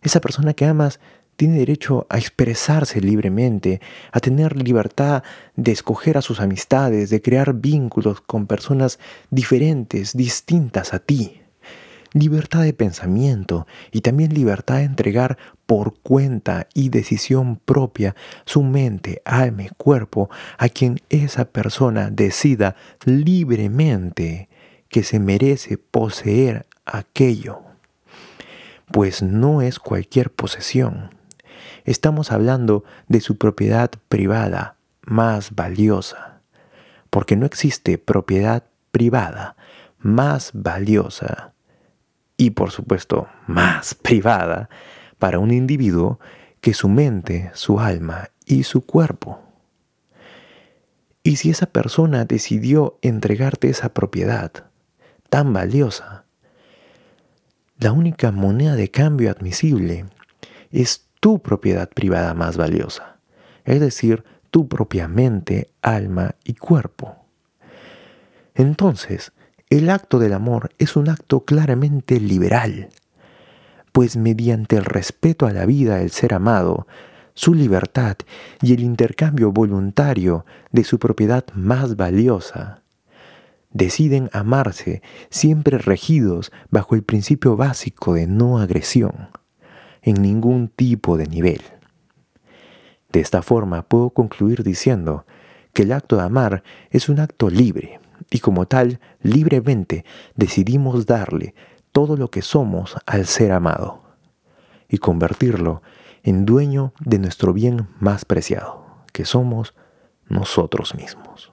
[0.00, 0.98] Esa persona que amas
[1.36, 3.80] tiene derecho a expresarse libremente,
[4.12, 5.22] a tener libertad
[5.56, 8.98] de escoger a sus amistades, de crear vínculos con personas
[9.30, 11.40] diferentes, distintas a ti.
[12.14, 18.14] Libertad de pensamiento y también libertad de entregar por cuenta y decisión propia
[18.44, 20.28] su mente, alma y cuerpo
[20.58, 22.76] a quien esa persona decida
[23.06, 24.50] libremente
[24.90, 27.60] que se merece poseer aquello.
[28.92, 31.21] Pues no es cualquier posesión.
[31.84, 36.40] Estamos hablando de su propiedad privada más valiosa,
[37.10, 39.56] porque no existe propiedad privada
[39.98, 41.52] más valiosa
[42.36, 44.68] y por supuesto más privada
[45.18, 46.18] para un individuo
[46.60, 49.40] que su mente, su alma y su cuerpo.
[51.24, 54.50] Y si esa persona decidió entregarte esa propiedad
[55.30, 56.24] tan valiosa,
[57.78, 60.06] la única moneda de cambio admisible
[60.70, 63.18] es tu propiedad privada más valiosa,
[63.64, 67.14] es decir, tu propia mente, alma y cuerpo.
[68.56, 69.30] Entonces,
[69.70, 72.88] el acto del amor es un acto claramente liberal,
[73.92, 76.88] pues mediante el respeto a la vida del ser amado,
[77.34, 78.16] su libertad
[78.60, 82.82] y el intercambio voluntario de su propiedad más valiosa,
[83.70, 89.28] deciden amarse siempre regidos bajo el principio básico de no agresión,
[90.02, 91.62] en ningún tipo de nivel.
[93.10, 95.26] De esta forma puedo concluir diciendo
[95.72, 98.00] que el acto de amar es un acto libre
[98.30, 101.54] y como tal libremente decidimos darle
[101.92, 104.02] todo lo que somos al ser amado
[104.88, 105.82] y convertirlo
[106.22, 109.74] en dueño de nuestro bien más preciado, que somos
[110.28, 111.52] nosotros mismos.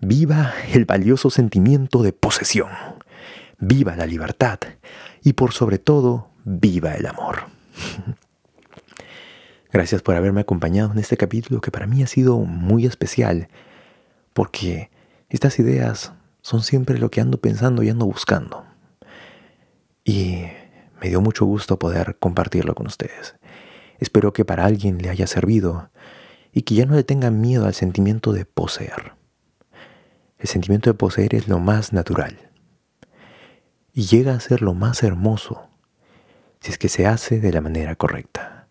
[0.00, 2.70] Viva el valioso sentimiento de posesión,
[3.58, 4.58] viva la libertad
[5.22, 7.44] y por sobre todo, viva el amor.
[9.72, 13.48] Gracias por haberme acompañado en este capítulo que para mí ha sido muy especial,
[14.32, 14.90] porque
[15.30, 16.12] estas ideas
[16.42, 18.64] son siempre lo que ando pensando y ando buscando.
[20.04, 20.44] Y
[21.00, 23.36] me dio mucho gusto poder compartirlo con ustedes.
[23.98, 25.90] Espero que para alguien le haya servido
[26.52, 29.12] y que ya no le tengan miedo al sentimiento de poseer.
[30.38, 32.51] El sentimiento de poseer es lo más natural
[33.92, 35.68] y llega a ser lo más hermoso
[36.60, 38.68] si es que se hace de la manera correcta.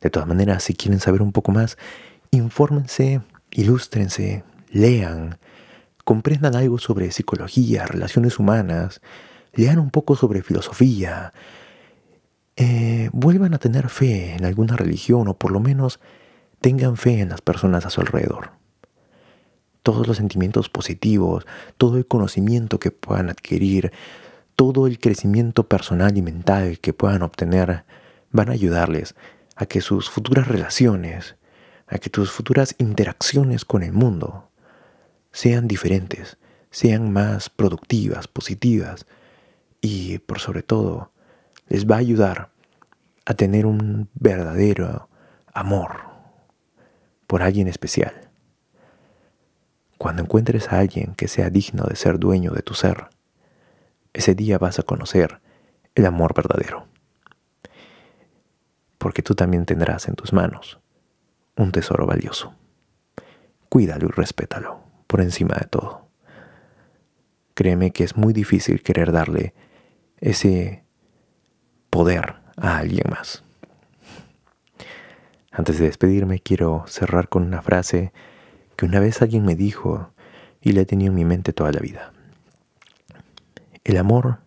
[0.00, 1.78] De todas maneras, si quieren saber un poco más,
[2.32, 3.20] infórmense,
[3.52, 5.38] ilústrense, lean,
[6.04, 9.00] comprendan algo sobre psicología, relaciones humanas,
[9.54, 11.32] lean un poco sobre filosofía,
[12.56, 16.00] eh, vuelvan a tener fe en alguna religión o por lo menos
[16.60, 18.55] tengan fe en las personas a su alrededor.
[19.86, 23.92] Todos los sentimientos positivos, todo el conocimiento que puedan adquirir,
[24.56, 27.84] todo el crecimiento personal y mental que puedan obtener
[28.32, 29.14] van a ayudarles
[29.54, 31.36] a que sus futuras relaciones,
[31.86, 34.50] a que tus futuras interacciones con el mundo
[35.30, 36.36] sean diferentes,
[36.72, 39.06] sean más productivas, positivas
[39.80, 41.12] y por sobre todo
[41.68, 42.50] les va a ayudar
[43.24, 45.08] a tener un verdadero
[45.54, 46.00] amor
[47.28, 48.25] por alguien especial.
[50.06, 53.08] Cuando encuentres a alguien que sea digno de ser dueño de tu ser,
[54.12, 55.40] ese día vas a conocer
[55.96, 56.86] el amor verdadero.
[58.98, 60.78] Porque tú también tendrás en tus manos
[61.56, 62.54] un tesoro valioso.
[63.68, 64.78] Cuídalo y respétalo
[65.08, 66.06] por encima de todo.
[67.54, 69.54] Créeme que es muy difícil querer darle
[70.20, 70.84] ese
[71.90, 73.42] poder a alguien más.
[75.50, 78.12] Antes de despedirme quiero cerrar con una frase
[78.76, 80.12] que una vez alguien me dijo
[80.60, 82.12] y la he tenido en mi mente toda la vida.
[83.84, 84.40] El amor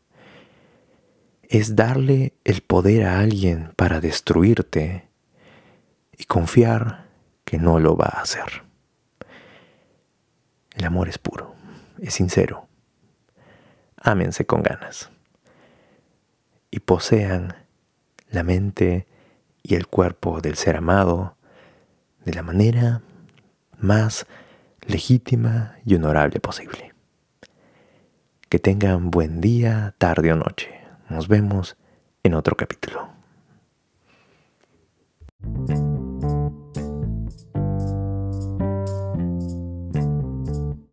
[1.44, 5.08] es darle el poder a alguien para destruirte
[6.18, 7.08] y confiar
[7.44, 8.64] que no lo va a hacer.
[10.76, 11.56] El amor es puro,
[12.00, 12.68] es sincero.
[13.98, 15.10] Ámense con ganas
[16.72, 17.56] y posean
[18.30, 19.08] la mente
[19.64, 21.36] y el cuerpo del ser amado
[22.24, 23.02] de la manera
[23.80, 24.26] más
[24.86, 26.94] legítima y honorable posible.
[28.50, 30.70] Que tengan buen día, tarde o noche.
[31.10, 31.78] Nos vemos
[32.24, 33.10] en otro capítulo.